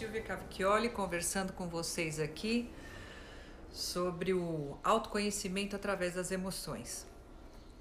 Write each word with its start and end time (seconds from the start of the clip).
Silvia 0.00 0.22
Cavicchioli 0.22 0.88
conversando 0.88 1.52
com 1.52 1.68
vocês 1.68 2.18
aqui 2.18 2.70
sobre 3.70 4.32
o 4.32 4.78
autoconhecimento 4.82 5.76
através 5.76 6.14
das 6.14 6.30
emoções. 6.30 7.06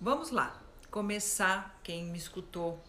Vamos 0.00 0.32
lá, 0.32 0.60
começar. 0.90 1.78
Quem 1.80 2.06
me 2.06 2.18
escutou 2.18 2.82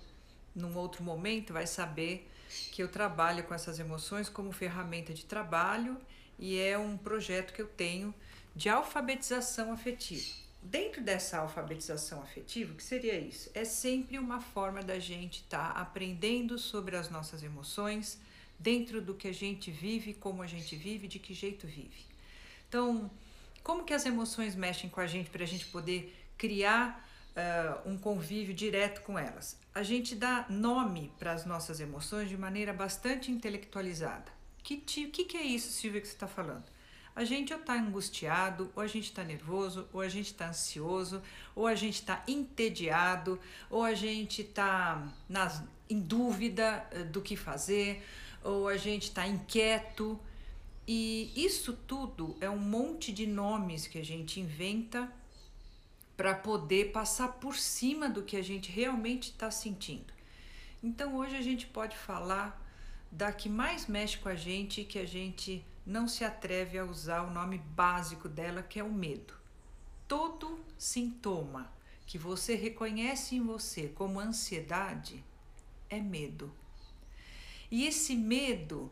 num 0.55 0.75
outro 0.75 1.03
momento 1.03 1.53
vai 1.53 1.67
saber 1.67 2.27
que 2.71 2.81
eu 2.81 2.87
trabalho 2.87 3.43
com 3.43 3.53
essas 3.53 3.79
emoções 3.79 4.27
como 4.27 4.51
ferramenta 4.51 5.13
de 5.13 5.25
trabalho 5.25 6.01
e 6.39 6.57
é 6.57 6.75
um 6.75 6.97
projeto 6.97 7.53
que 7.53 7.61
eu 7.61 7.67
tenho 7.67 8.11
de 8.55 8.67
alfabetização 8.67 9.71
afetiva. 9.71 10.25
Dentro 10.59 11.03
dessa 11.03 11.37
alfabetização 11.37 12.19
afetiva, 12.23 12.73
o 12.73 12.75
que 12.75 12.83
seria 12.83 13.19
isso? 13.19 13.51
É 13.53 13.63
sempre 13.63 14.17
uma 14.17 14.41
forma 14.41 14.81
da 14.81 14.97
gente 14.97 15.41
estar 15.41 15.75
tá 15.75 15.79
aprendendo 15.79 16.57
sobre 16.57 16.95
as 16.95 17.11
nossas 17.11 17.43
emoções, 17.43 18.19
dentro 18.59 19.01
do 19.01 19.13
que 19.13 19.27
a 19.27 19.33
gente 19.33 19.71
vive, 19.71 20.13
como 20.13 20.41
a 20.41 20.47
gente 20.47 20.75
vive, 20.75 21.07
de 21.07 21.17
que 21.17 21.33
jeito 21.33 21.65
vive. 21.65 22.05
Então, 22.67 23.09
como 23.63 23.83
que 23.83 23.93
as 23.93 24.05
emoções 24.05 24.55
mexem 24.55 24.89
com 24.89 24.99
a 24.99 25.07
gente 25.07 25.29
para 25.29 25.43
a 25.43 25.47
gente 25.47 25.65
poder 25.67 26.15
criar 26.37 27.07
uh, 27.35 27.89
um 27.89 27.97
convívio 27.97 28.53
direto 28.53 29.01
com 29.01 29.17
elas? 29.17 29.57
A 29.73 29.83
gente 29.83 30.15
dá 30.15 30.45
nome 30.49 31.11
para 31.17 31.31
as 31.31 31.45
nossas 31.45 31.79
emoções 31.79 32.29
de 32.29 32.37
maneira 32.37 32.73
bastante 32.73 33.31
intelectualizada. 33.31 34.31
Que, 34.61 34.77
que, 34.77 35.07
que 35.07 35.37
é 35.37 35.43
isso, 35.43 35.71
Silvia, 35.71 36.01
que 36.01 36.07
você 36.07 36.13
está 36.13 36.27
falando? 36.27 36.65
A 37.15 37.23
gente 37.23 37.53
ou 37.53 37.59
está 37.59 37.73
angustiado, 37.73 38.71
ou 38.75 38.83
a 38.83 38.87
gente 38.87 39.05
está 39.05 39.23
nervoso, 39.23 39.87
ou 39.91 39.99
a 39.99 40.07
gente 40.07 40.27
está 40.27 40.49
ansioso, 40.49 41.21
ou 41.55 41.67
a 41.67 41.75
gente 41.75 41.95
está 41.95 42.23
entediado, 42.27 43.39
ou 43.69 43.83
a 43.83 43.93
gente 43.93 44.41
está 44.41 45.05
em 45.89 45.99
dúvida 45.99 46.87
do 47.11 47.21
que 47.21 47.35
fazer, 47.35 48.05
ou 48.43 48.67
a 48.67 48.77
gente 48.77 49.03
está 49.03 49.27
inquieto. 49.27 50.19
E 50.87 51.31
isso 51.35 51.73
tudo 51.73 52.35
é 52.41 52.49
um 52.49 52.57
monte 52.57 53.11
de 53.11 53.27
nomes 53.27 53.87
que 53.87 53.97
a 53.97 54.05
gente 54.05 54.39
inventa 54.39 55.11
para 56.17 56.33
poder 56.33 56.91
passar 56.91 57.33
por 57.33 57.55
cima 57.55 58.09
do 58.09 58.23
que 58.23 58.35
a 58.35 58.41
gente 58.41 58.71
realmente 58.71 59.31
está 59.31 59.49
sentindo. 59.49 60.13
Então 60.83 61.15
hoje 61.15 61.35
a 61.35 61.41
gente 61.41 61.67
pode 61.67 61.95
falar 61.95 62.65
da 63.11 63.31
que 63.31 63.49
mais 63.49 63.87
mexe 63.87 64.17
com 64.17 64.29
a 64.29 64.35
gente 64.35 64.83
que 64.83 64.99
a 64.99 65.05
gente 65.05 65.65
não 65.85 66.07
se 66.07 66.23
atreve 66.23 66.77
a 66.77 66.85
usar 66.85 67.23
o 67.23 67.31
nome 67.31 67.57
básico 67.57 68.29
dela, 68.29 68.61
que 68.61 68.79
é 68.79 68.83
o 68.83 68.91
medo. 68.91 69.33
Todo 70.07 70.59
sintoma 70.77 71.71
que 72.05 72.17
você 72.17 72.55
reconhece 72.55 73.35
em 73.35 73.41
você 73.41 73.87
como 73.87 74.19
ansiedade 74.19 75.23
é 75.89 75.99
medo. 75.99 76.51
E 77.71 77.85
esse 77.85 78.15
medo, 78.15 78.91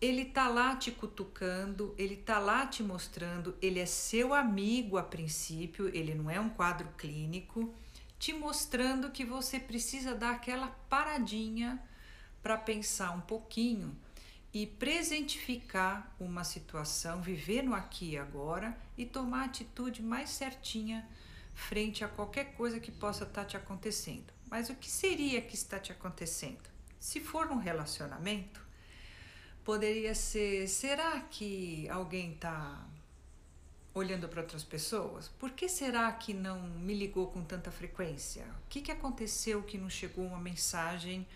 ele 0.00 0.24
tá 0.24 0.48
lá 0.48 0.76
te 0.76 0.90
cutucando, 0.90 1.94
ele 1.98 2.16
tá 2.16 2.38
lá 2.38 2.66
te 2.66 2.82
mostrando, 2.82 3.56
ele 3.60 3.78
é 3.78 3.86
seu 3.86 4.34
amigo 4.34 4.96
a 4.96 5.02
princípio, 5.02 5.88
ele 5.94 6.14
não 6.14 6.30
é 6.30 6.38
um 6.38 6.48
quadro 6.48 6.88
clínico, 6.96 7.74
te 8.18 8.32
mostrando 8.32 9.10
que 9.10 9.24
você 9.24 9.58
precisa 9.58 10.14
dar 10.14 10.32
aquela 10.32 10.68
paradinha 10.88 11.82
para 12.42 12.56
pensar 12.56 13.12
um 13.12 13.20
pouquinho 13.20 13.96
e 14.52 14.66
presentificar 14.66 16.14
uma 16.18 16.42
situação, 16.42 17.20
viver 17.20 17.62
no 17.62 17.74
aqui 17.74 18.10
e 18.10 18.18
agora 18.18 18.76
e 18.96 19.04
tomar 19.04 19.42
a 19.42 19.44
atitude 19.44 20.02
mais 20.02 20.30
certinha 20.30 21.06
frente 21.54 22.04
a 22.04 22.08
qualquer 22.08 22.54
coisa 22.54 22.80
que 22.80 22.90
possa 22.90 23.24
estar 23.24 23.42
tá 23.42 23.48
te 23.48 23.56
acontecendo. 23.56 24.32
Mas 24.50 24.70
o 24.70 24.74
que 24.74 24.90
seria 24.90 25.40
que 25.42 25.54
está 25.54 25.78
te 25.78 25.92
acontecendo? 25.92 26.77
Se 26.98 27.20
for 27.20 27.46
um 27.48 27.58
relacionamento, 27.58 28.60
poderia 29.64 30.14
ser: 30.14 30.66
será 30.68 31.20
que 31.20 31.88
alguém 31.88 32.32
está 32.32 32.86
olhando 33.94 34.28
para 34.28 34.42
outras 34.42 34.64
pessoas? 34.64 35.28
Por 35.28 35.50
que 35.50 35.68
será 35.68 36.10
que 36.12 36.32
não 36.32 36.60
me 36.60 36.94
ligou 36.94 37.28
com 37.28 37.42
tanta 37.42 37.70
frequência? 37.70 38.44
O 38.64 38.68
que, 38.68 38.80
que 38.80 38.92
aconteceu 38.92 39.62
que 39.62 39.78
não 39.78 39.90
chegou 39.90 40.24
uma 40.24 40.40
mensagem 40.40 41.26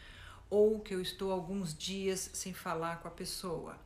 ou 0.48 0.80
que 0.80 0.94
eu 0.94 1.00
estou 1.00 1.32
alguns 1.32 1.76
dias 1.76 2.30
sem 2.32 2.52
falar 2.52 3.00
com 3.00 3.08
a 3.08 3.10
pessoa? 3.10 3.78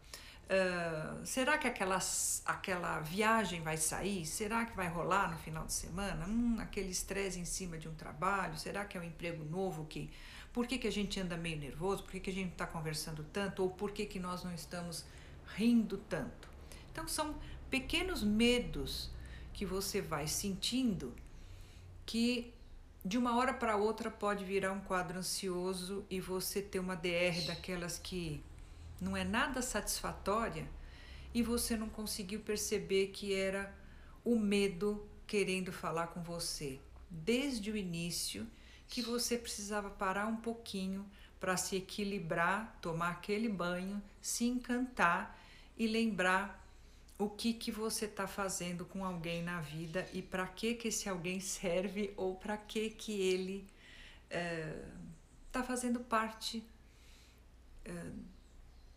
Uh, 0.47 1.27
será 1.27 1.59
que 1.59 1.67
aquela, 1.67 1.99
aquela 2.45 3.01
viagem 3.01 3.63
vai 3.63 3.77
sair? 3.77 4.25
Será 4.25 4.65
que 4.65 4.77
vai 4.77 4.89
rolar 4.89 5.31
no 5.31 5.39
final 5.39 5.67
de 5.67 5.73
semana? 5.73 6.25
Hum, 6.27 6.59
aquele 6.61 6.91
estresse 6.91 7.39
em 7.41 7.45
cima 7.45 7.77
de 7.79 7.89
um 7.89 7.95
trabalho? 7.95 8.57
Será 8.57 8.85
que 8.85 8.97
é 8.97 9.01
um 9.01 9.05
emprego 9.05 9.45
novo 9.45 9.85
que 9.87 10.11
por 10.53 10.67
que, 10.67 10.79
que 10.79 10.87
a 10.87 10.93
gente 10.93 11.21
anda 11.21 11.37
meio 11.37 11.59
nervoso, 11.59 12.03
por 12.03 12.13
que, 12.13 12.21
que 12.21 12.31
a 12.31 12.33
gente 12.33 12.53
está 12.53 12.67
conversando 12.67 13.23
tanto, 13.31 13.63
ou 13.63 13.69
por 13.69 13.91
que, 13.91 14.07
que 14.07 14.19
nós 14.19 14.43
não 14.43 14.55
estamos 14.55 15.05
rindo 15.55 15.99
tanto. 16.09 16.49
Então, 16.91 17.07
são 17.07 17.35
pequenos 17.69 18.23
medos 18.23 19.11
que 19.53 19.67
você 19.67 20.01
vai 20.01 20.27
sentindo 20.27 21.15
que 22.07 22.55
de 23.05 23.19
uma 23.19 23.37
hora 23.37 23.53
para 23.53 23.77
outra 23.77 24.11
pode 24.11 24.45
virar 24.45 24.73
um 24.73 24.81
quadro 24.81 25.19
ansioso 25.19 26.07
e 26.09 26.21
você 26.21 26.63
ter 26.63 26.79
uma 26.79 26.97
DR 26.97 27.47
daquelas 27.47 27.99
que 27.99 28.43
não 29.01 29.17
é 29.17 29.25
nada 29.25 29.63
satisfatória 29.63 30.69
e 31.35 31.43
você 31.43 31.77
não 31.77 31.89
conseguiu 31.89 32.41
perceber 32.41 33.09
que 33.09 33.35
era 33.35 33.75
o 34.25 34.39
medo 34.39 35.07
querendo 35.27 35.73
falar 35.73 36.09
com 36.09 36.23
você. 36.23 36.81
Desde 37.11 37.71
o 37.71 37.77
início 37.77 38.47
que 38.89 39.03
você 39.03 39.37
precisava 39.37 39.91
parar 39.91 40.27
um 40.27 40.37
pouquinho 40.37 41.09
para 41.39 41.57
se 41.57 41.77
equilibrar, 41.77 42.79
tomar 42.81 43.11
aquele 43.11 43.49
banho, 43.49 44.03
se 44.21 44.45
encantar 44.47 45.39
e 45.77 45.87
lembrar 45.87 46.65
o 47.19 47.29
que 47.29 47.53
que 47.53 47.71
você 47.71 48.05
está 48.05 48.27
fazendo 48.27 48.85
com 48.85 49.05
alguém 49.05 49.43
na 49.43 49.61
vida 49.61 50.09
e 50.13 50.23
para 50.23 50.47
que 50.47 50.75
que 50.75 50.89
esse 50.89 51.09
alguém 51.09 51.41
serve 51.41 52.13
ou 52.17 52.35
para 52.37 52.57
que 52.57 52.91
que 52.91 53.13
ele 53.13 53.67
está 54.29 55.61
eh, 55.61 55.63
fazendo 55.63 56.01
parte 56.01 56.63
eh, 57.85 58.13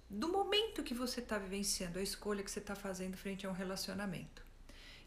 do 0.09 0.27
momento 0.29 0.83
que 0.83 0.93
você 0.93 1.19
está 1.19 1.37
vivenciando, 1.37 1.99
a 1.99 2.01
escolha 2.01 2.43
que 2.43 2.49
você 2.49 2.59
está 2.59 2.75
fazendo 2.75 3.15
frente 3.15 3.45
a 3.45 3.49
um 3.49 3.53
relacionamento. 3.53 4.41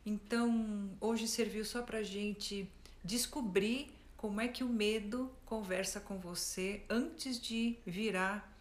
Então, 0.06 0.90
hoje 1.00 1.26
serviu 1.26 1.64
só 1.64 1.82
para 1.82 2.02
gente 2.02 2.68
descobrir 3.04 3.90
como 4.16 4.40
é 4.40 4.46
que 4.46 4.62
o 4.62 4.68
medo 4.68 5.32
conversa 5.44 6.00
com 6.00 6.18
você 6.18 6.82
antes 6.88 7.40
de 7.40 7.76
virar 7.84 8.56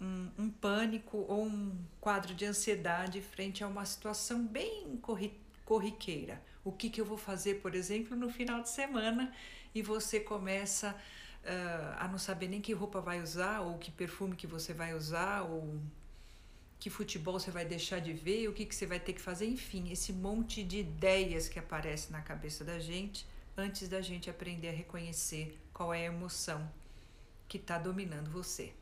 um, 0.00 0.30
um, 0.38 0.50
pânico 0.50 1.24
ou 1.28 1.46
um 1.46 1.74
quadro 2.00 2.34
de 2.34 2.44
ansiedade 2.44 3.22
frente 3.22 3.64
a 3.64 3.68
uma 3.68 3.84
situação 3.86 4.46
bem 4.46 4.96
corri 4.98 5.32
corriqueira. 5.64 6.42
O 6.62 6.70
que, 6.70 6.90
que 6.90 7.00
eu 7.00 7.06
vou 7.06 7.16
fazer, 7.16 7.62
por 7.62 7.74
exemplo, 7.74 8.14
no 8.14 8.28
final 8.28 8.60
de 8.60 8.68
semana 8.68 9.32
e 9.74 9.80
você 9.80 10.20
começa 10.20 10.94
a 11.98 12.08
não 12.08 12.18
saber 12.18 12.48
nem 12.48 12.60
que 12.60 12.72
roupa 12.72 13.00
vai 13.00 13.22
usar, 13.22 13.60
ou 13.60 13.78
que 13.78 13.90
perfume 13.90 14.34
que 14.34 14.46
você 14.46 14.72
vai 14.72 14.94
usar, 14.94 15.42
ou 15.42 15.80
que 16.78 16.90
futebol 16.90 17.38
você 17.38 17.50
vai 17.50 17.64
deixar 17.64 18.00
de 18.00 18.12
ver, 18.12 18.48
o 18.48 18.52
que, 18.52 18.66
que 18.66 18.74
você 18.74 18.86
vai 18.86 19.00
ter 19.00 19.12
que 19.12 19.20
fazer, 19.20 19.46
enfim, 19.46 19.90
esse 19.90 20.12
monte 20.12 20.62
de 20.62 20.78
ideias 20.80 21.48
que 21.48 21.58
aparece 21.58 22.12
na 22.12 22.20
cabeça 22.20 22.64
da 22.64 22.78
gente 22.78 23.26
antes 23.56 23.88
da 23.88 24.00
gente 24.00 24.28
aprender 24.28 24.68
a 24.68 24.72
reconhecer 24.72 25.58
qual 25.72 25.94
é 25.94 26.02
a 26.02 26.12
emoção 26.12 26.68
que 27.48 27.56
está 27.56 27.78
dominando 27.78 28.30
você. 28.30 28.72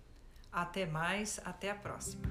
Até 0.50 0.86
mais, 0.86 1.40
até 1.44 1.70
a 1.70 1.74
próxima. 1.74 2.22